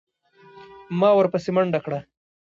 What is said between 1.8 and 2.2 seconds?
کړه.